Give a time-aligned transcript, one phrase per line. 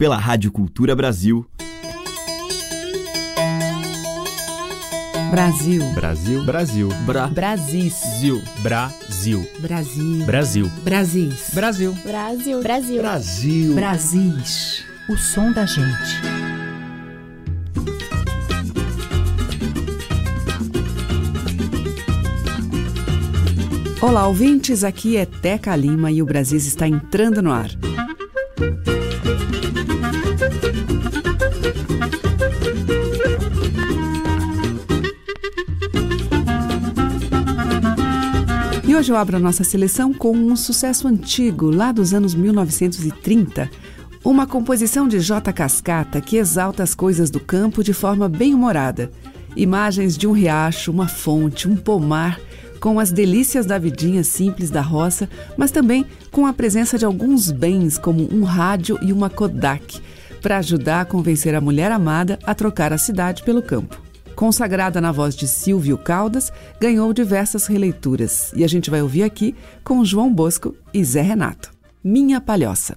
[0.00, 1.44] pela Rádio Cultura Brasil.
[5.30, 5.84] Brasil.
[5.92, 6.42] Brasil.
[6.42, 6.88] Brasil.
[7.04, 7.26] Bra.
[7.26, 8.42] Brasil.
[8.62, 9.46] Brasil.
[9.60, 10.24] Brasil.
[10.24, 10.70] Brasil.
[10.82, 11.50] Brasis.
[11.52, 11.92] Brasil.
[12.02, 12.62] Brasil.
[12.62, 13.02] Brasil.
[13.02, 13.74] Brasil.
[13.74, 14.84] Brasis.
[15.06, 16.16] O som da gente.
[24.00, 24.82] Olá, ouvintes.
[24.82, 27.68] Aqui é Teca Lima e o Brasis está entrando no ar.
[39.00, 43.70] Hoje eu abro a nossa seleção com um sucesso antigo, lá dos anos 1930.
[44.22, 45.50] Uma composição de J.
[45.54, 49.10] Cascata que exalta as coisas do campo de forma bem humorada.
[49.56, 52.38] Imagens de um riacho, uma fonte, um pomar,
[52.78, 57.50] com as delícias da vidinha simples da roça, mas também com a presença de alguns
[57.50, 59.98] bens, como um rádio e uma Kodak,
[60.42, 64.09] para ajudar a convencer a mulher amada a trocar a cidade pelo campo
[64.40, 69.54] consagrada na voz de Silvio Caldas, ganhou diversas releituras e a gente vai ouvir aqui
[69.84, 71.70] com João Bosco e Zé Renato.
[72.02, 72.96] Minha Palhoça.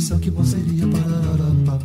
[0.00, 0.86] profissão que bom seria.
[0.88, 1.80] Parará,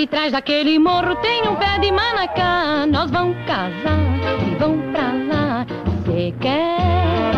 [0.00, 2.86] de trás daquele morro tem um pé de manacá.
[2.90, 4.00] Nós vamos casar
[4.50, 5.66] e vão pra lá.
[6.06, 7.36] Cê quer?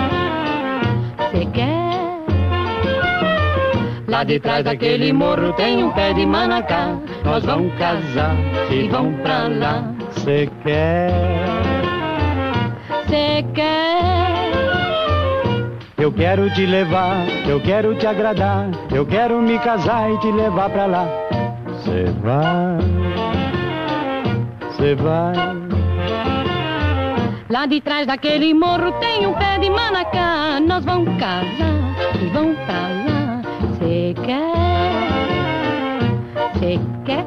[1.33, 2.23] Cê quer?
[4.07, 6.97] Lá de trás daquele morro tem um pé de manacá.
[7.25, 8.37] Nós vamos casar
[8.71, 9.93] e vão pra lá.
[10.19, 11.11] Cê quer?
[13.09, 14.53] Cê quer?
[15.99, 20.71] Eu quero te levar, eu quero te agradar, eu quero me casar e te levar
[20.71, 21.22] pra lá.
[21.93, 22.79] Cê vai,
[24.79, 25.35] cê vai.
[27.51, 30.59] Lá de trás daquele morro tem um pé de manacá.
[30.67, 31.45] Nós vamos casar
[32.19, 33.43] e vão pra lá.
[33.79, 34.55] Cê quer?
[36.59, 37.27] Cê quer?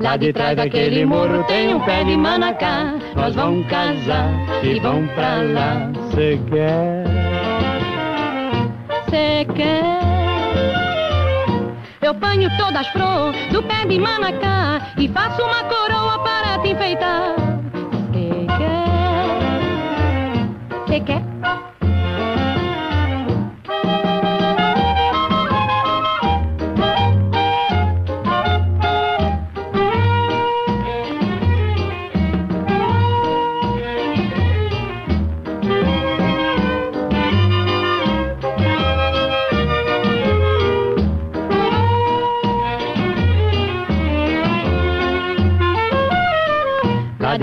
[0.00, 2.94] Lá de trás daquele morro tem um pé de manacá.
[3.14, 4.30] Nós vamos casar
[4.62, 5.92] e vão pra lá.
[6.14, 7.04] Cê quer?
[9.10, 10.13] Cê quer?
[12.04, 16.68] Eu ponho todas as flores do pé de manacá e faço uma coroa para te
[16.68, 17.34] enfeitar.
[18.12, 18.84] Cê quer?
[20.86, 21.22] Cê quer?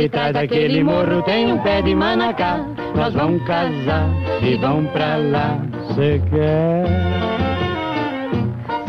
[0.02, 2.66] De trás daquele morro tem um pé de manacá.
[2.96, 4.10] Nós vamos casar
[4.42, 5.60] e vão pra lá.
[5.94, 6.86] Cê quer?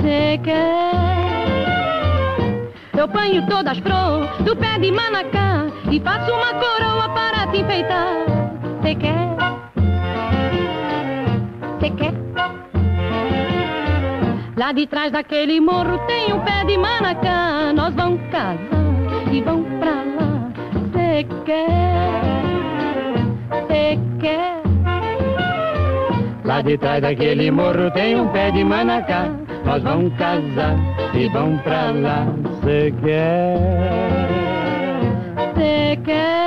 [0.01, 0.93] Cê quer?
[2.97, 7.59] Eu ponho todas as flores do pé de manacá e faço uma coroa para te
[7.59, 8.15] enfeitar.
[8.83, 9.37] Cê quer?
[11.79, 12.15] Cê quer?
[14.57, 17.71] Lá de trás daquele morro tem um pé de manacá.
[17.75, 18.57] Nós vamos casar
[19.31, 19.43] e.
[19.43, 19.72] Cê
[21.45, 22.23] quer?
[23.69, 24.63] Cê quer?
[26.45, 29.31] Lá de trás daquele morro tem um pé de manacá.
[29.65, 30.77] Nós vamos casar
[31.15, 32.27] e vão pra lá.
[32.65, 33.57] Cê quer?
[35.55, 36.43] Cê quer?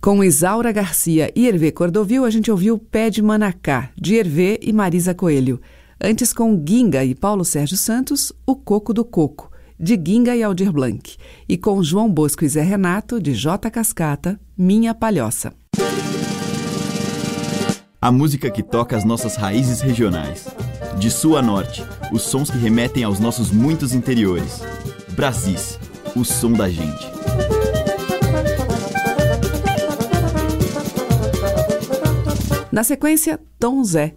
[0.00, 4.72] Com Isaura Garcia e Hervé Cordovil, a gente ouviu Pé de Manacá, de Hervé e
[4.72, 5.60] Marisa Coelho.
[6.02, 10.72] Antes, com Guinga e Paulo Sérgio Santos, O Coco do Coco, de Guinga e Aldir
[10.72, 11.18] Blanc.
[11.46, 13.70] E com João Bosco e Zé Renato, de J.
[13.70, 15.52] Cascata, Minha Palhoça.
[18.00, 20.48] A música que toca as nossas raízes regionais.
[20.98, 24.62] De sul a norte, os sons que remetem aos nossos muitos interiores.
[25.10, 25.78] Brasis,
[26.16, 27.06] o som da gente.
[32.72, 34.14] Na sequência, Tom Zé.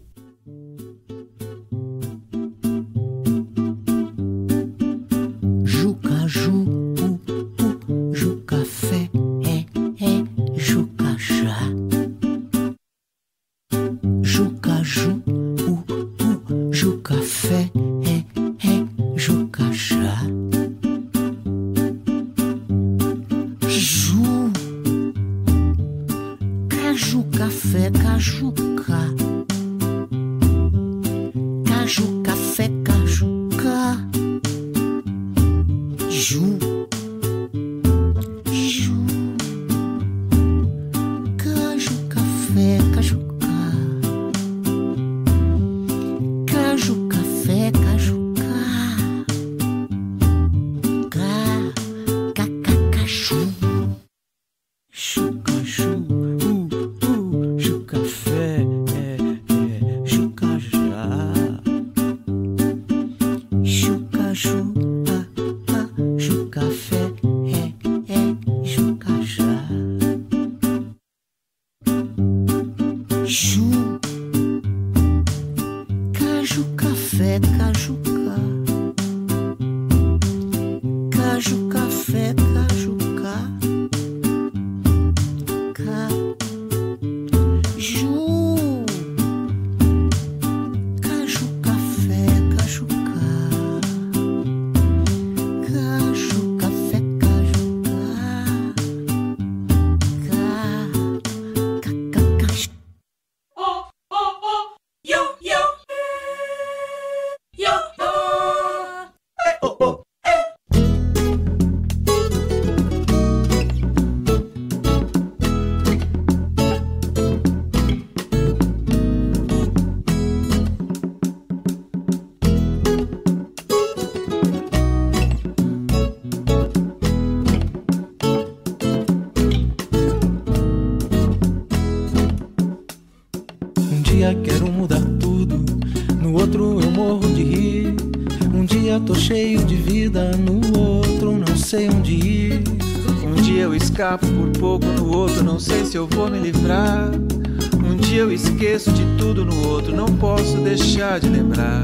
[148.64, 151.84] Esqueço de tudo, no outro não posso deixar de lembrar.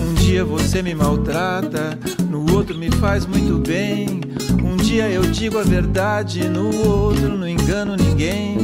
[0.00, 1.98] Um dia você me maltrata,
[2.30, 4.22] no outro me faz muito bem.
[4.64, 8.56] Um dia eu digo a verdade, no outro não engano ninguém.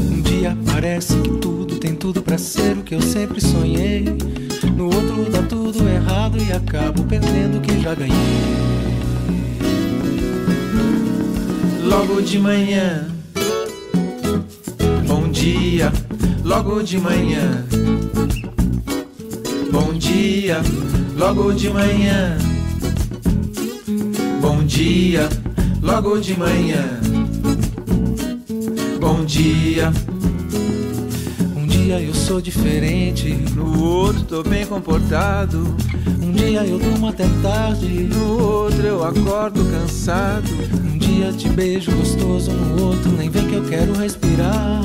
[0.00, 4.04] Um dia parece que tudo tem tudo para ser o que eu sempre sonhei.
[4.74, 8.16] No outro dá tudo errado e acabo perdendo o que já ganhei.
[11.82, 13.08] Logo de manhã,
[15.06, 15.92] bom dia.
[16.48, 17.62] Logo de manhã,
[19.70, 20.62] bom dia.
[21.14, 22.38] Logo de manhã,
[24.40, 25.28] bom dia.
[25.82, 27.00] Logo de manhã,
[28.98, 29.92] bom dia.
[31.54, 35.76] Um dia eu sou diferente, No outro tô bem comportado.
[36.22, 37.86] um dia eu durmo até tarde.
[37.86, 40.48] No outro eu acordo cansado.
[40.82, 44.80] Um dia te beijo gostoso, no outro nem vem que eu quero respirar.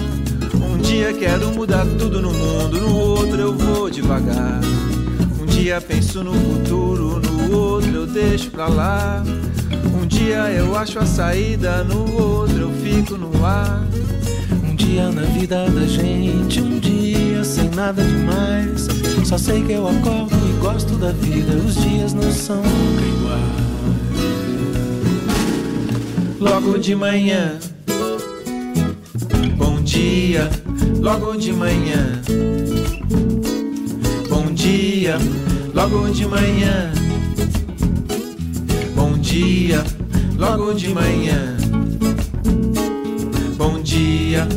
[0.74, 4.60] Um dia quero mudar tudo no mundo, no outro eu vou devagar.
[5.40, 9.24] Um dia penso no futuro, no outro eu deixo pra lá.
[9.96, 13.86] Um dia eu acho a saída, no outro eu fico no ar.
[14.64, 18.88] Um dia na vida da gente, um dia sem nada demais.
[19.24, 23.64] Só sei que eu acordo e gosto da vida, os dias não são iguais.
[26.40, 27.58] Logo de manhã,
[29.94, 30.50] dia.
[31.00, 32.20] Logo de manhã,
[34.28, 35.18] bom dia.
[35.72, 36.92] Logo de manhã,
[38.96, 39.84] bom dia.
[40.36, 41.58] Logo de manhã,
[43.56, 44.48] bom dia.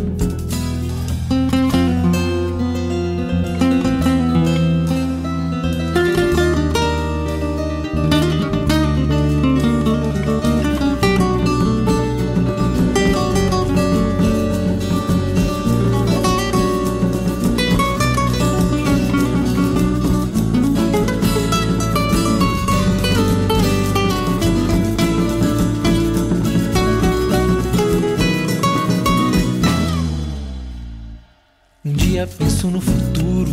[32.56, 33.52] Penso no futuro,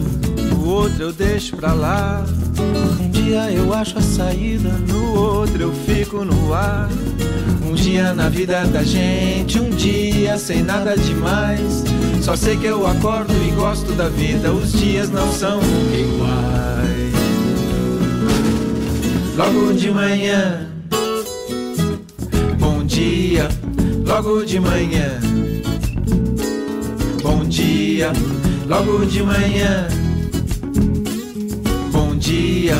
[0.49, 2.25] No outro eu deixo pra lá.
[3.01, 4.69] um dia eu acho a saída.
[4.87, 6.89] No outro eu fico no ar.
[7.67, 11.83] Um dia na vida da gente, um dia sem nada demais.
[12.21, 15.59] Só sei que eu acordo e gosto da vida, os dias não são
[15.91, 17.13] iguais.
[19.35, 20.69] Logo de manhã,
[22.57, 23.49] bom dia.
[24.05, 25.19] Logo de manhã,
[27.21, 28.13] bom dia.
[28.67, 29.87] Logo de manhã,
[31.91, 32.75] bom dia.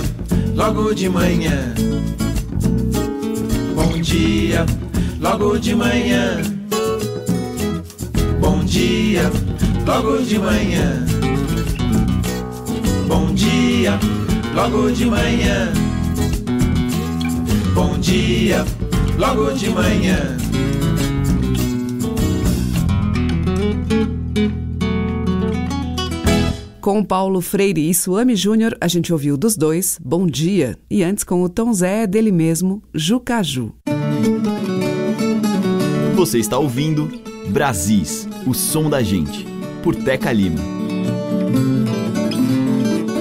[0.55, 1.73] Logo de manhã.
[3.75, 4.65] Bom dia,
[5.19, 6.37] logo de manhã.
[8.39, 9.29] Bom dia,
[9.85, 11.05] logo de manhã.
[13.07, 13.99] Bom dia,
[14.55, 15.73] logo de manhã.
[17.73, 18.63] Bom dia,
[19.17, 20.42] logo de manhã.
[26.93, 31.23] Com Paulo Freire e Suame Júnior, a gente ouviu dos dois Bom Dia e antes
[31.23, 33.73] com o Tom Zé dele mesmo, Jucaju.
[36.13, 37.09] Você está ouvindo
[37.49, 39.43] Brasis, o som da gente,
[39.81, 40.59] por Teca Lima.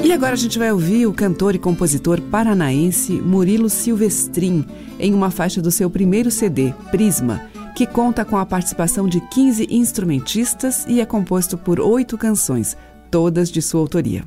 [0.05, 4.67] E agora a gente vai ouvir o cantor e compositor paranaense Murilo Silvestrin
[4.99, 7.41] em uma faixa do seu primeiro CD, Prisma,
[7.75, 12.77] que conta com a participação de 15 instrumentistas e é composto por oito canções,
[13.13, 14.25] todas de sua autoria.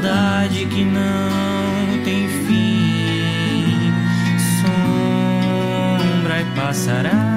[0.00, 3.92] Saudade que não tem fim,
[4.62, 7.29] sombra e passarada,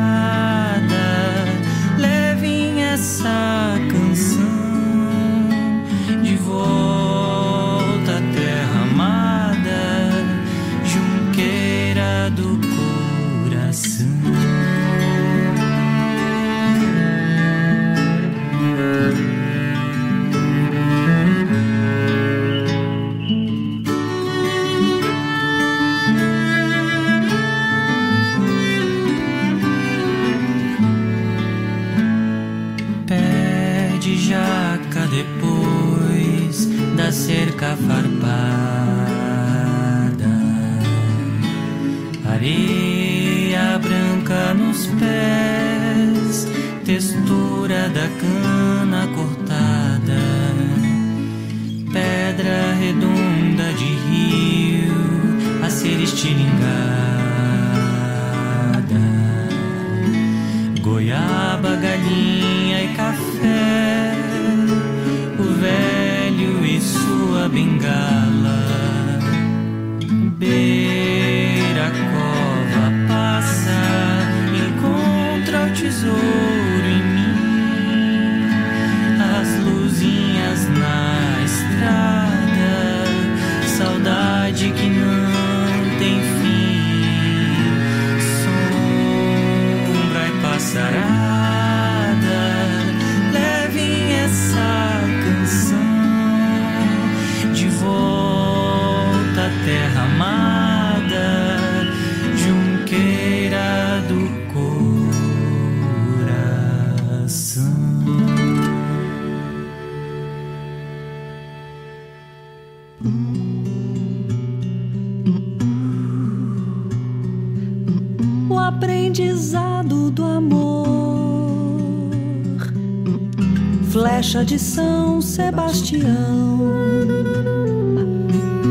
[124.34, 126.60] Flecha de São Sebastião,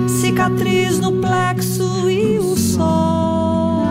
[0.08, 3.86] cicatriz no plexo e o sol.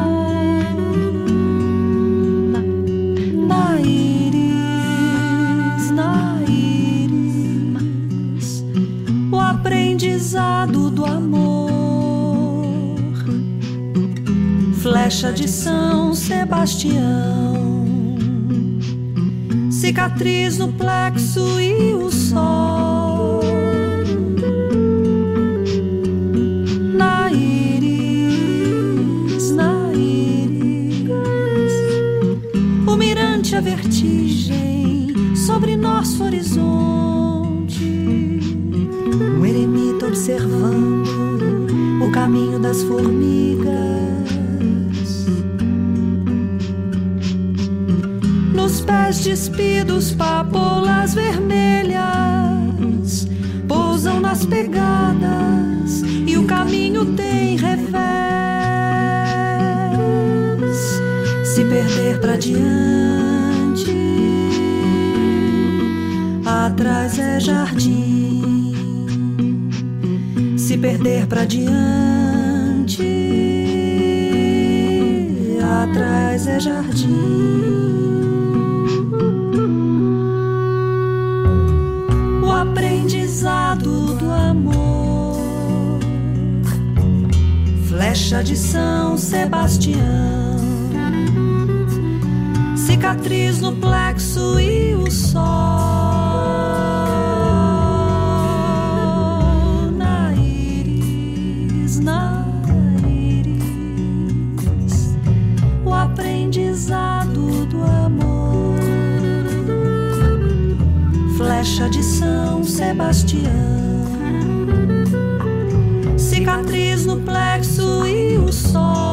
[3.47, 4.51] Na íris,
[5.91, 7.45] na íris,
[9.31, 12.65] o aprendizado do amor.
[14.81, 17.40] Flecha de São Sebastião,
[19.91, 23.41] cicatriz no plexo e o sol.
[26.95, 28.71] Na íris,
[29.51, 31.09] na íris,
[32.87, 41.03] o mirante a vertigem sobre nosso horizonte, um eremita observando
[42.01, 43.50] o caminho das formigas.
[49.19, 52.01] Despidos, papolas vermelhas
[53.67, 58.01] pousam nas pegadas e o caminho tem revés.
[61.45, 63.91] Se perder pra diante,
[66.45, 68.73] atrás é jardim.
[70.57, 73.03] Se perder pra diante,
[75.61, 78.00] atrás é jardim.
[83.41, 85.99] Aprendizado do amor.
[87.87, 89.99] Flecha de São Sebastião,
[92.75, 95.90] cicatriz no plexo e o sol.
[111.61, 113.43] flecha de São Sebastião.
[116.17, 119.11] Cicatriz no plexo e o sol.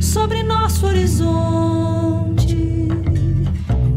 [0.00, 2.56] Sobre nosso horizonte,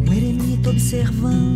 [0.07, 1.48] o eremita observando.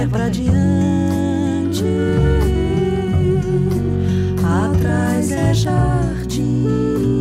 [0.00, 1.84] vai pra diante.
[4.42, 7.19] Atrás é jardim.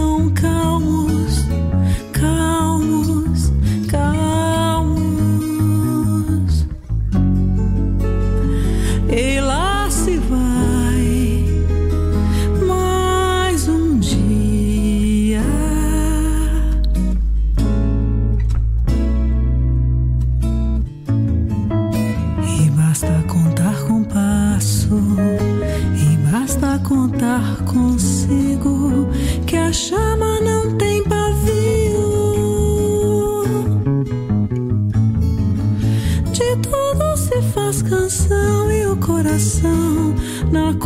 [0.00, 0.59] não cai.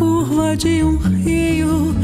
[0.05, 2.04] curva de um rio.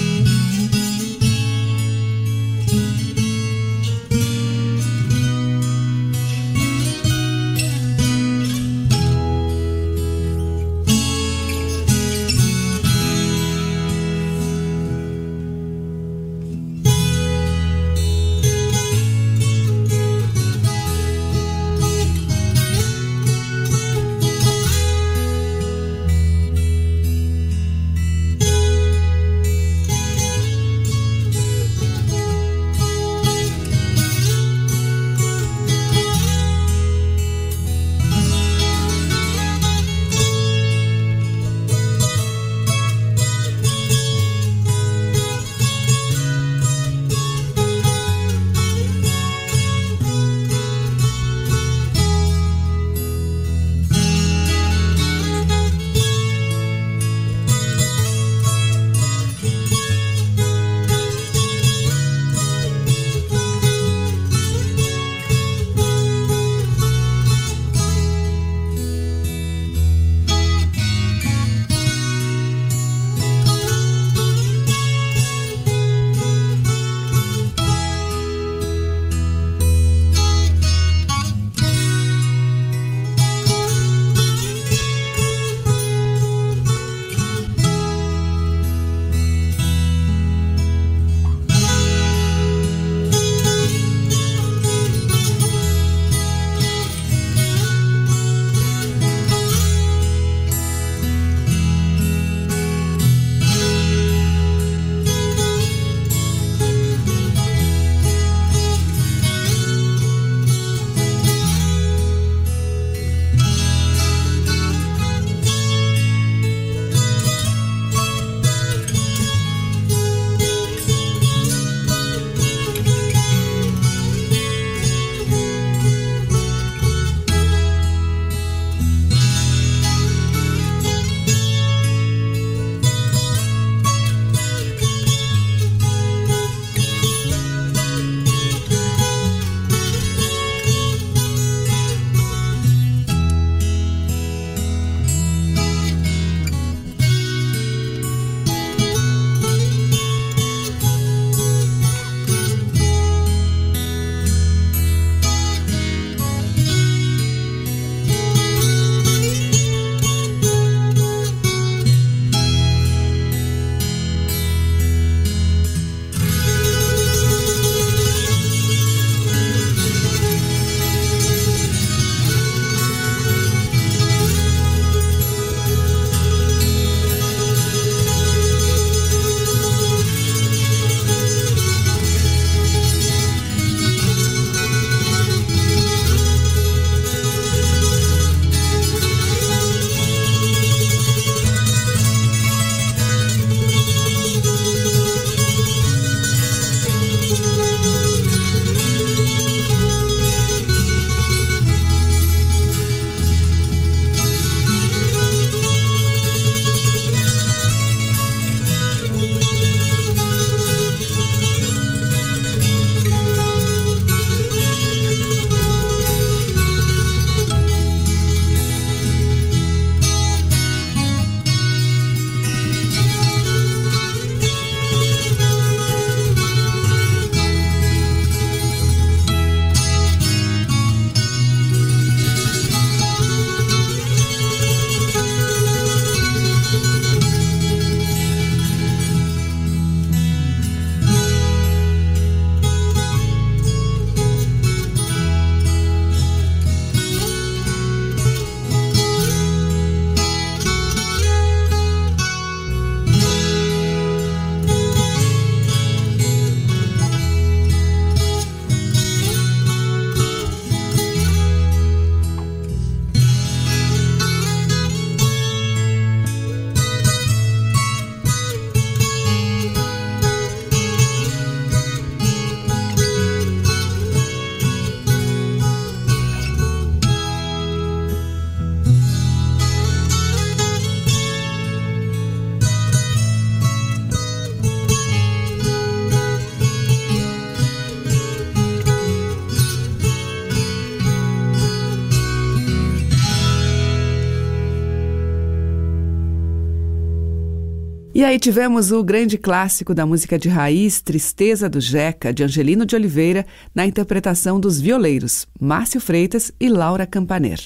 [298.21, 302.85] E aí tivemos o grande clássico da música de raiz, Tristeza do Jeca, de Angelino
[302.85, 307.59] de Oliveira, na interpretação dos violeiros Márcio Freitas e Laura Campaner.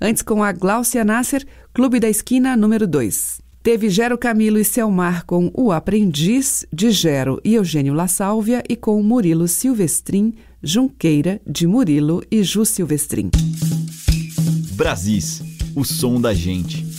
[0.00, 3.42] Antes com a Gláucia Nasser, Clube da Esquina número 2.
[3.62, 8.76] Teve Gero Camilo e Selmar com O Aprendiz, de Gero e Eugênio La Sálvia, e
[8.76, 10.32] com Murilo Silvestrin,
[10.62, 13.30] Junqueira, de Murilo e Ju Silvestrin.
[14.72, 15.42] Brasis,
[15.76, 16.89] o som da gente.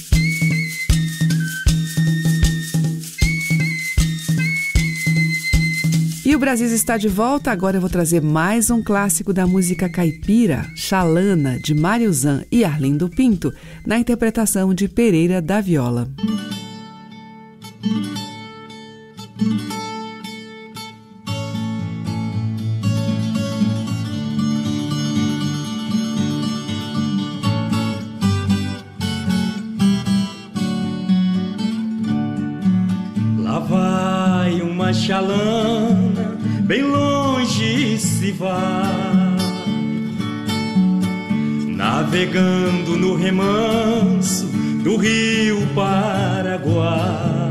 [6.32, 7.52] E o Brasil está de volta.
[7.52, 12.64] Agora eu vou trazer mais um clássico da música caipira, Xalana, de Mário Zan e
[12.64, 13.54] Arlindo Pinto,
[13.86, 16.08] na interpretação de Pereira da Viola.
[33.38, 35.71] Lá vai uma xalana
[36.72, 38.50] bem longe se vai,
[41.68, 44.46] navegando no remanso
[44.82, 47.50] do rio Paraguai.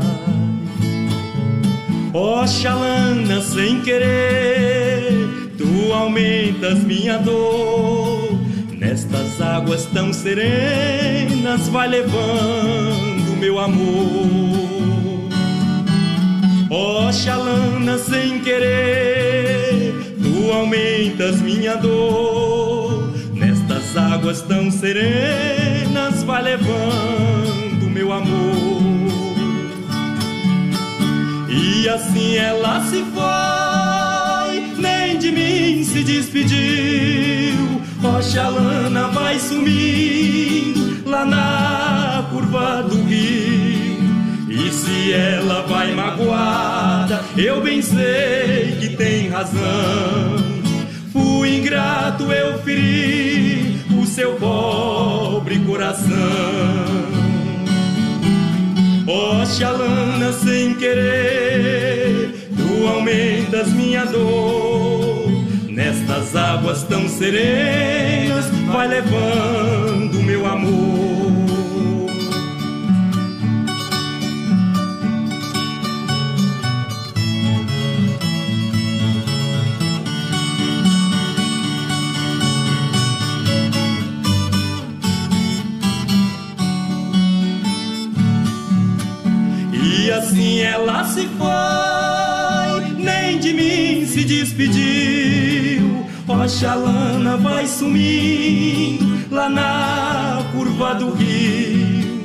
[2.11, 8.39] Ó oh, sem querer, tu aumentas minha dor.
[8.75, 14.80] Nestas águas tão serenas, vai levando meu amor.
[16.83, 23.07] Ó oh, Xalana, sem querer, tu aumentas minha dor.
[23.35, 28.81] Nestas águas tão serenas, vai levando meu amor.
[31.47, 37.79] E assim ela se foi, nem de mim se despediu.
[38.03, 43.50] Ó oh, Xalana, vai sumindo lá na curva do rio.
[44.81, 49.61] Se ela vai magoada, eu bem sei que tem razão.
[51.13, 56.09] Fui ingrato, eu feri o seu pobre coração.
[59.07, 65.29] Ó oh, Xalana, sem querer, tu aumentas minha dor.
[65.69, 71.10] Nestas águas tão serenas, vai levando meu amor.
[90.61, 96.05] Ela se foi, nem de mim se despediu.
[96.27, 102.21] Oxalana vai sumindo lá na curva do rio.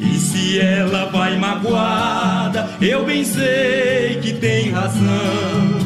[0.00, 5.84] E se ela vai magoada, eu bem sei que tem razão.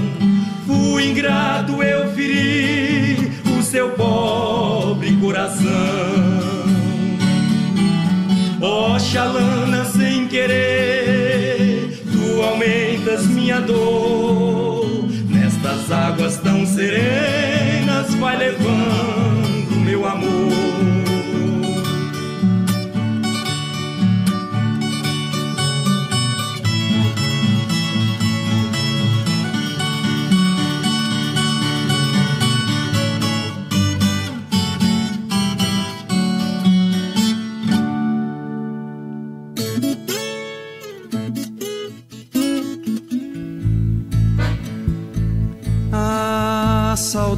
[0.66, 5.68] Fui ingrato, eu feri o seu pobre coração.
[8.61, 10.88] Oxalana sem querer,
[13.18, 14.86] aumentas minha dor.
[15.28, 18.57] Nestas águas tão serenas, vai levando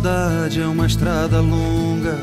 [0.01, 2.17] saudade é uma estrada longa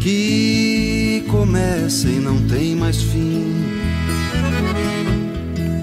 [0.00, 3.52] que começa e não tem mais fim.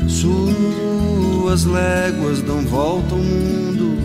[0.07, 3.97] Suas léguas dão volta ao mundo,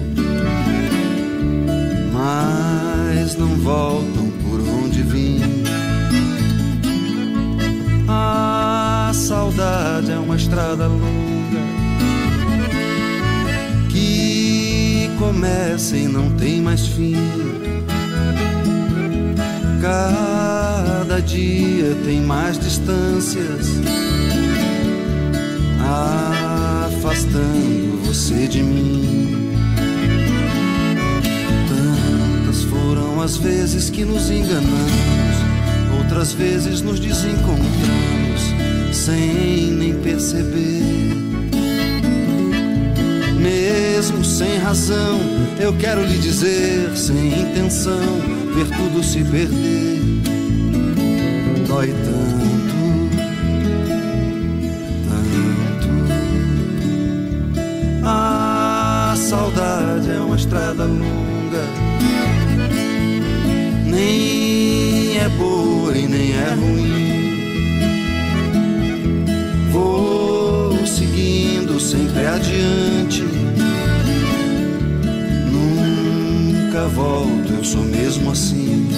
[2.13, 5.41] mas não voltam por onde vim.
[8.09, 11.32] A saudade é uma estrada longa
[15.23, 17.15] começa e não tem mais fim.
[19.81, 23.69] Cada dia tem mais distâncias,
[26.89, 29.53] afastando você de mim.
[31.69, 35.37] Tantas foram as vezes que nos enganamos,
[36.01, 37.63] outras vezes nos desencontramos,
[38.93, 41.12] sem nem perceber
[44.03, 45.21] mesmo sem razão.
[45.61, 48.19] Eu quero lhe dizer, sem intenção,
[48.53, 50.01] ver tudo se perder.
[51.69, 52.49] Dói tanto,
[55.09, 55.89] tanto.
[58.05, 61.65] A saudade é uma estrada longa.
[63.87, 66.93] Nem é boa e nem é ruim.
[69.71, 73.52] Vou seguindo sempre adiante
[76.73, 78.89] Nunca volto, eu sou mesmo assim.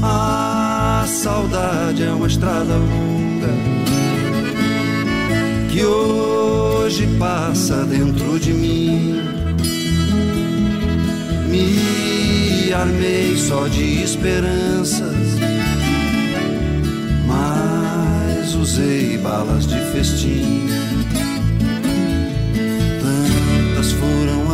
[0.00, 3.48] A saudade é uma estrada longa
[5.72, 9.22] que hoje passa dentro de mim.
[11.48, 15.16] Me armei só de esperanças,
[17.26, 20.68] mas usei balas de festim.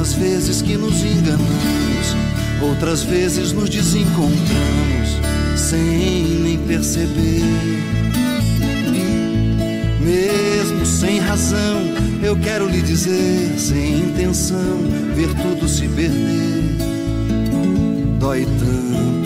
[0.07, 2.15] As vezes que nos enganamos,
[2.63, 5.19] outras vezes nos desencontramos
[5.57, 5.83] sem
[6.45, 7.43] nem perceber.
[10.01, 11.81] Mesmo sem razão,
[12.23, 14.79] eu quero lhe dizer, sem intenção,
[15.17, 16.77] ver tudo se perder.
[18.21, 19.26] Dói tanto,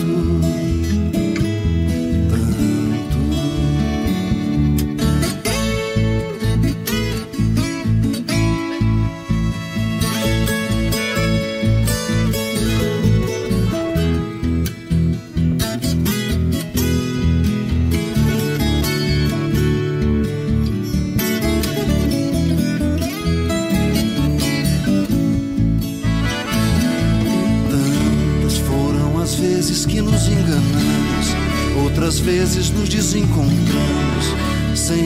[33.01, 34.35] Nos desencontramos,
[34.75, 35.01] sem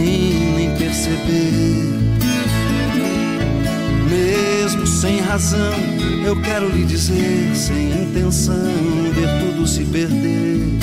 [0.56, 1.96] nem perceber.
[4.10, 5.74] Mesmo sem razão,
[6.26, 8.56] eu quero lhe dizer, sem intenção,
[9.14, 10.78] ver tudo se perder.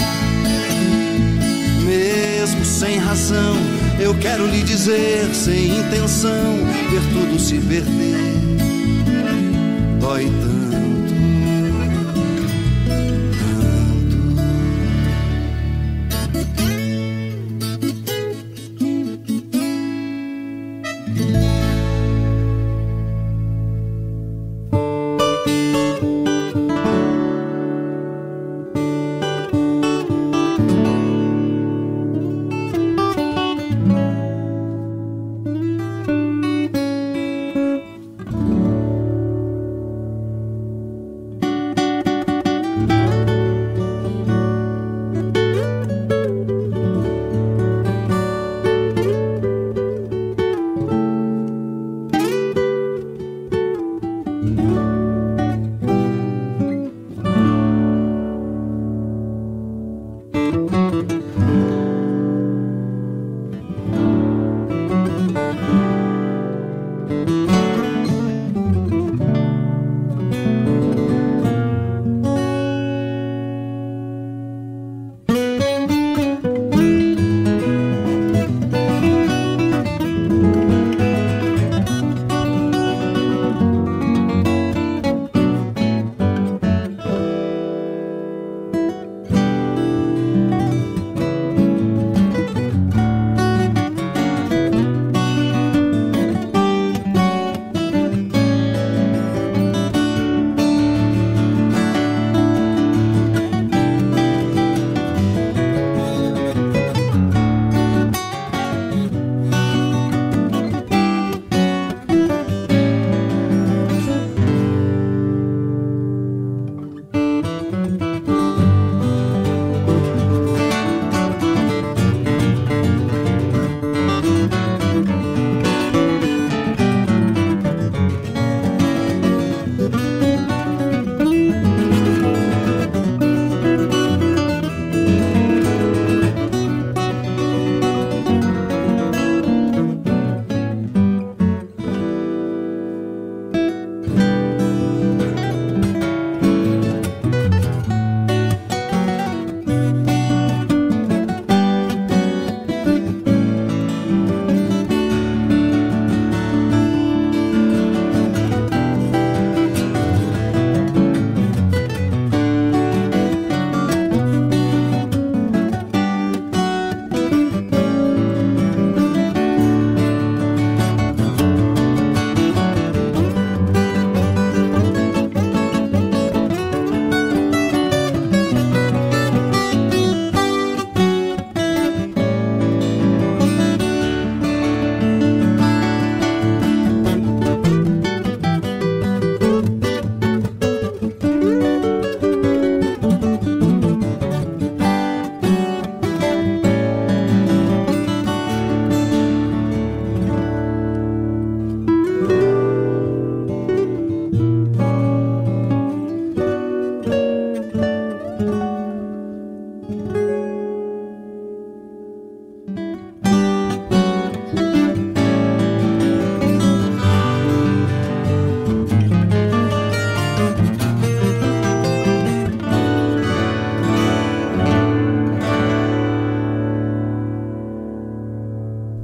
[1.84, 3.56] Mesmo sem razão,
[4.00, 6.56] eu quero lhe dizer, sem intenção,
[6.90, 8.32] ver tudo se perder.
[10.00, 10.61] Dói tanto.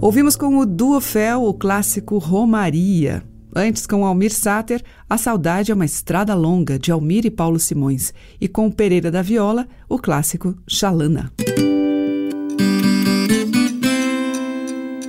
[0.08, 3.22] Ouvimos com o Duo Fel o clássico Romaria.
[3.54, 8.14] Antes, com Almir Sater, A Saudade é uma Estrada Longa, de Almir e Paulo Simões.
[8.40, 11.30] E com Pereira da Viola, o clássico Xalana.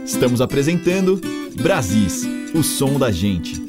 [0.03, 1.21] Estamos apresentando
[1.61, 3.63] Brasis, o som da gente.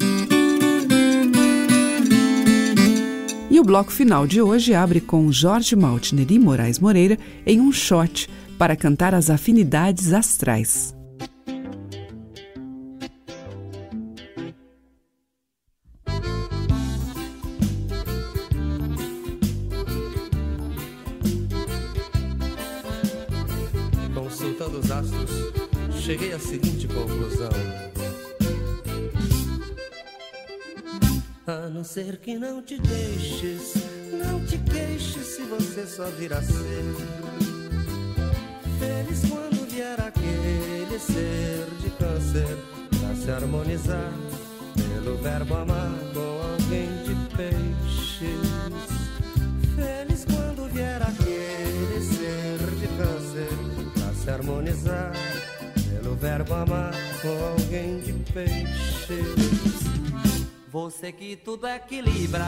[3.49, 7.71] E o bloco final de hoje abre com Jorge Maltner e Moraes Moreira em um
[7.71, 10.93] shot para cantar as afinidades astrais.
[26.01, 27.51] Cheguei à seguinte conclusão.
[31.45, 33.75] A não ser que não te deixes,
[34.11, 36.95] não te queixes se você só vir a ser.
[38.79, 42.57] Feliz quando vier aquele ser de câncer
[42.99, 44.11] pra se harmonizar
[44.75, 48.31] pelo verbo amar com alguém de peixes.
[49.75, 55.40] Feliz quando vier aquele ser de câncer pra se harmonizar
[56.21, 59.81] verbo amar com alguém de peixes.
[60.71, 62.45] Você que tudo equilibra,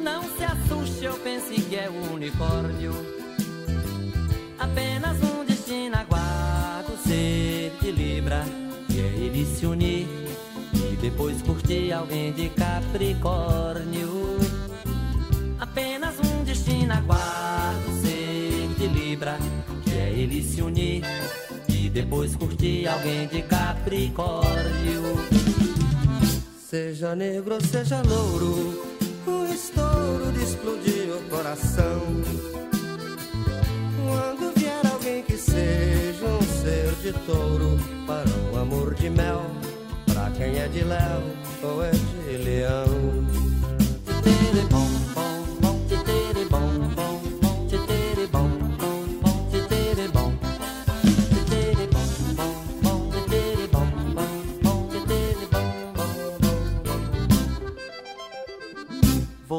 [0.00, 2.92] não se assuste, eu pense que é um unicórnio.
[4.60, 8.44] Apenas um destino aguarda o ser de Libra,
[8.86, 10.06] que é ele se unir
[10.72, 14.38] e depois curtir alguém de Capricórnio.
[15.58, 19.36] Apenas um destino aguarda o ser de Libra,
[19.82, 21.02] que é ele se unir
[21.94, 25.02] depois curti alguém de Capricórnio.
[26.58, 28.82] Seja negro, seja louro,
[29.24, 32.00] o estouro de explodir o coração.
[33.96, 37.78] Quando vier alguém que seja um ser de touro,
[38.08, 39.42] para um amor de mel,
[40.12, 41.22] pra quem é de léu
[41.62, 43.24] ou é de leão.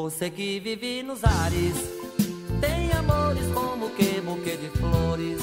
[0.06, 1.74] Você que vive nos ares,
[2.60, 5.40] tem amores como que buquê de flores.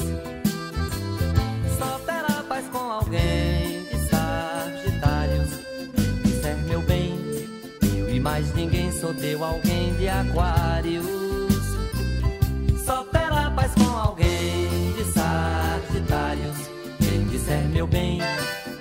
[1.78, 5.50] Só terá paz com alguém de Sagitários.
[6.22, 7.14] Disser meu bem,
[7.94, 11.04] eu e mais ninguém sou teu alguém de Aquários.
[12.86, 16.56] Só terá paz com alguém de Sagitários.
[17.00, 18.18] Quem disser meu bem,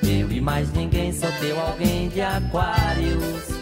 [0.01, 3.52] eu e mais ninguém sou teu alguém de Aquários.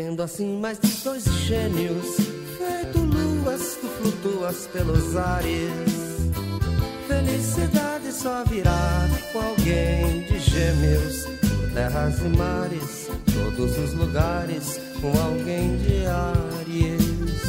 [0.00, 2.14] Tendo assim mais de dois gênios,
[2.56, 5.72] feito luas, tu flutuas pelos ares.
[7.08, 15.08] Felicidade só virá com alguém de gêmeos, por terras e mares, todos os lugares, com
[15.20, 17.42] alguém de Aries.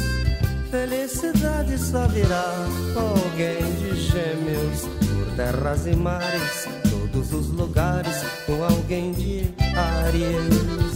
[0.72, 8.64] Felicidade só virá com alguém de gêmeos, por terras e mares, todos os lugares, com
[8.64, 10.89] alguém de Aries.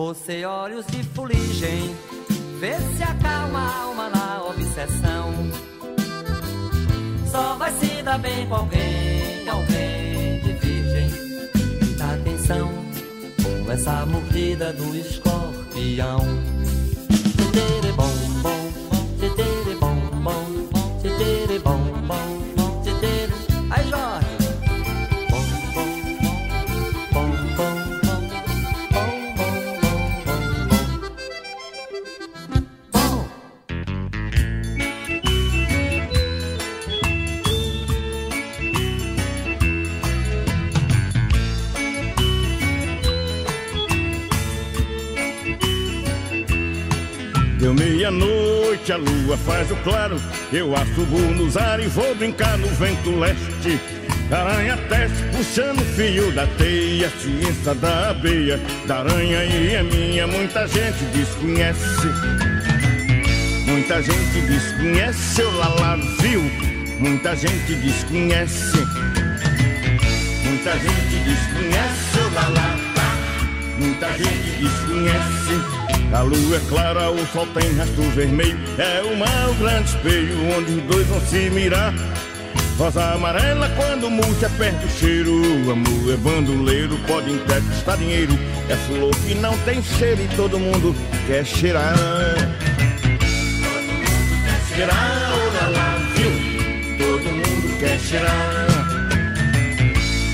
[0.00, 1.94] Você olhos de fuligem,
[2.58, 5.30] vê se acalma a alma na obsessão.
[7.30, 11.10] Só vai se dar bem com alguém, alguém de virgem.
[11.98, 12.70] Dá atenção
[13.66, 16.20] com essa mordida do escorpião.
[17.94, 18.69] bom, bom,
[48.80, 50.20] meia-noite a lua faz o claro.
[50.52, 53.80] Eu assubo nos ares e vou brincar no vento leste.
[54.30, 60.26] Aranha teste puxando o fio da teia Ciência da abeia, da aranha e é minha
[60.26, 62.06] Muita gente desconhece.
[63.66, 65.50] Muita gente desconhece o
[66.20, 66.42] viu.
[66.98, 68.78] Muita gente desconhece.
[70.44, 72.80] Muita gente desconhece o Lala
[73.78, 75.79] Muita gente desconhece
[76.12, 78.58] a lua é clara, o sol tem rastro vermelho.
[78.78, 81.94] É o mar, grande espelho, onde os dois vão se mirar.
[82.76, 85.70] Rosa amarela quando murcha perde o cheiro.
[85.70, 88.32] Amor é bandoleiro, pode emprestar dinheiro.
[88.68, 90.94] É flor que não tem cheiro e todo mundo
[91.26, 91.94] quer cheirar.
[93.62, 96.32] Todo mundo quer cheirar, olha lá, viu?
[96.98, 98.66] Todo mundo quer cheirar.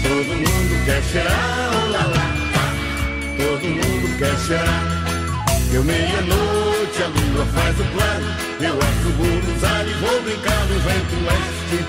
[0.03, 2.27] Todo mundo quer cheirar, lá lá,
[3.37, 4.96] Todo mundo quer cheirar.
[5.73, 8.25] Eu meia-noite, a lua faz o claro.
[8.61, 11.85] Eu assumo nos ares, vou brincar no vento leste.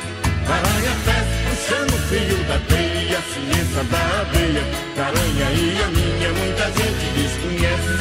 [0.49, 4.63] Aranha festa, puxando o fio da teia, ciência da abelha.
[4.95, 7.93] Caranha e a minha, muita gente desconhece.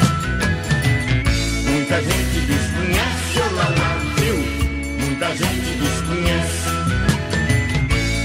[1.69, 4.37] Muita gente desconhece, oh lá viu?
[4.99, 6.67] Muita gente desconhece.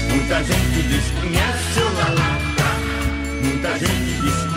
[0.09, 2.71] Muita gente desconhece, oh lá lá, tá?
[3.41, 4.52] Muita gente desconhece.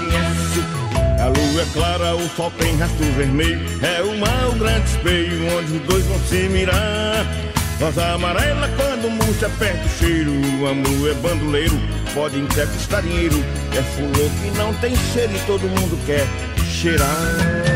[1.26, 3.58] A lua é clara, o sol tem rastro vermelho.
[3.82, 7.26] É o mar, o grande espelho, onde os dois vão se mirar.
[7.80, 10.30] Rosa amarela quando murcha perto o cheiro.
[10.60, 11.74] O amor é bandoleiro,
[12.14, 13.44] pode conquistar dinheiro.
[13.76, 16.24] É fulô que não tem cheiro e todo mundo quer
[16.64, 17.75] cheirar.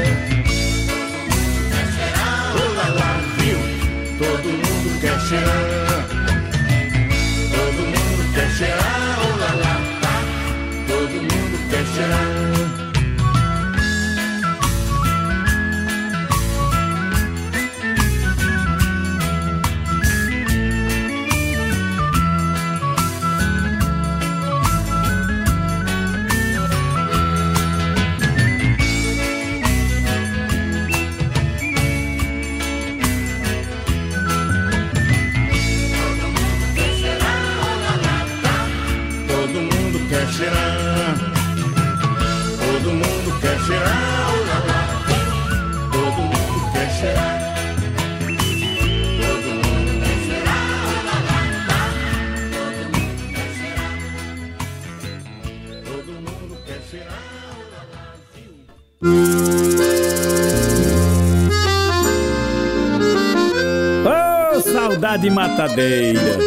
[65.61, 66.39] Matadeira,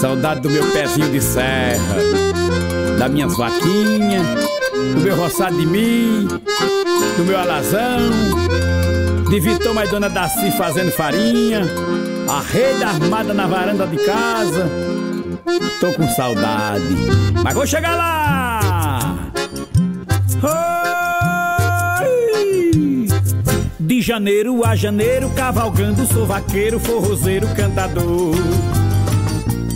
[0.00, 1.96] saudade do meu pezinho de serra,
[2.98, 4.26] das minhas vaquinhas,
[4.94, 6.26] do meu roçado de mim,
[7.18, 7.98] do meu alazão,
[9.28, 11.66] de Vitor e Dona Daci fazendo farinha,
[12.28, 14.70] a rede armada na varanda de casa.
[15.78, 16.96] Tô com saudade,
[17.42, 18.35] mas vou chegar lá!
[24.06, 28.36] Janeiro a janeiro, cavalgando, sou vaqueiro, forrozeiro, cantador.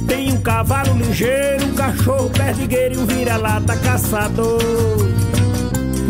[0.07, 4.61] Tem um cavalo ligeiro, um cachorro perdigueiro e um vira-lata caçador.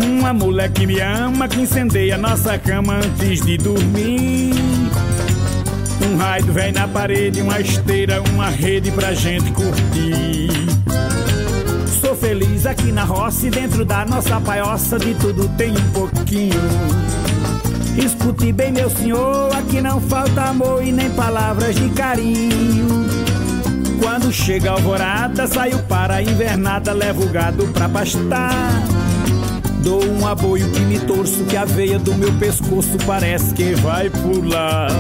[0.04, 4.52] Uma mulher que me ama, que incendeia nossa cama antes de dormir.
[6.06, 10.50] Um raio vem na parede, uma esteira, uma rede pra gente curtir.
[12.02, 17.29] Sou feliz aqui na roça e dentro da nossa paioça de tudo tem um pouquinho.
[17.96, 23.06] Escute bem, meu senhor, aqui não falta amor e nem palavras de carinho.
[24.00, 28.70] Quando chega a alvorada, saio para a invernada, levo o gado pra pastar.
[29.82, 34.08] Dou um aboio que me torço, que a veia do meu pescoço parece que vai
[34.08, 34.90] pular.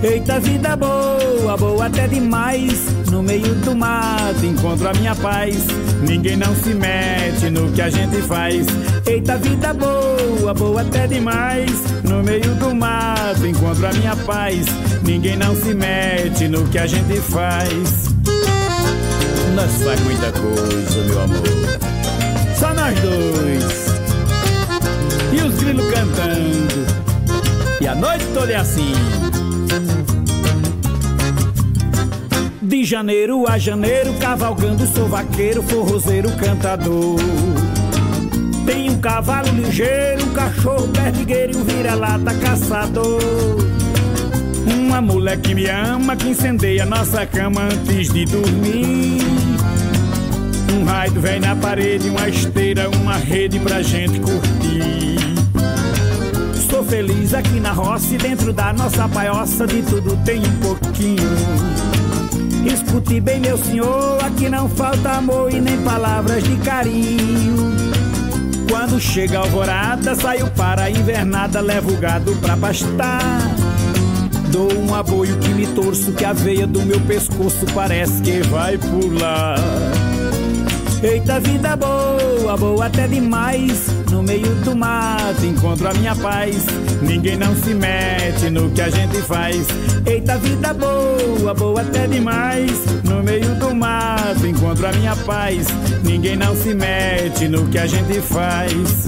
[0.00, 2.86] Eita vida boa, boa até demais.
[3.10, 5.66] No meio do mato encontro a minha paz.
[6.06, 8.66] Ninguém não se mete no que a gente faz.
[9.04, 11.72] Eita vida boa, boa até demais.
[12.04, 14.66] No meio do mato encontro a minha paz.
[15.02, 18.14] Ninguém não se mete no que a gente faz.
[19.56, 21.42] Nós faz muita coisa, meu amor.
[22.56, 23.88] Só nós dois.
[25.32, 26.86] E os grilos cantando.
[27.80, 28.92] E a noite toda é assim.
[32.62, 37.16] De janeiro a janeiro, cavalgando, sou vaqueiro, forrozeiro, cantador.
[38.66, 43.20] Tem um cavalo ligeiro, um cachorro perdigueiro e um vira-lata caçador.
[44.66, 49.22] Uma mulher que me ama, que incendeia nossa cama antes de dormir.
[50.72, 55.17] Um raio vem na parede, uma esteira, uma rede pra gente curtir.
[56.88, 61.28] Feliz aqui na roça e dentro da nossa paioça de tudo tem um pouquinho.
[62.64, 67.76] Escute bem, meu senhor, aqui não falta amor e nem palavras de carinho.
[68.70, 73.20] Quando chega a alvorada, saio para a invernada, levo o gado pra pastar.
[74.50, 78.78] Dou um aboio que me torço, que a veia do meu pescoço parece que vai
[78.78, 79.56] pular.
[81.02, 83.86] Eita vida boa, boa até demais.
[84.10, 86.66] No meio do mato encontro a minha paz.
[87.00, 89.66] Ninguém não se mete no que a gente faz.
[90.04, 92.84] Eita vida boa, boa até demais.
[93.04, 95.68] No meio do mato encontro a minha paz.
[96.02, 99.06] Ninguém não se mete no que a gente faz.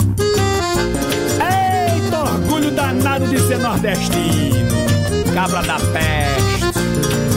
[1.41, 4.71] Eita orgulho danado de ser nordestino.
[5.35, 7.30] Cabra da peste.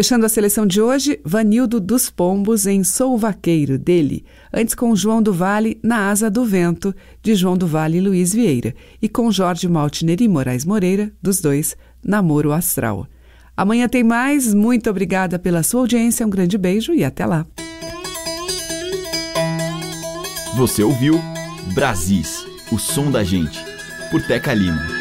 [0.00, 4.24] Fechando a seleção de hoje, Vanildo dos Pombos em Sou Vaqueiro, dele.
[4.50, 8.32] Antes com João do Vale, Na Asa do Vento, de João do Vale e Luiz
[8.32, 8.74] Vieira.
[9.02, 13.06] E com Jorge Maltner e Moraes Moreira, dos dois, Namoro Astral.
[13.54, 14.54] Amanhã tem mais.
[14.54, 16.26] Muito obrigada pela sua audiência.
[16.26, 17.46] Um grande beijo e até lá.
[20.56, 21.20] Você ouviu
[21.74, 22.42] Brasis,
[22.72, 23.62] o som da gente,
[24.10, 24.99] por Teca Lima.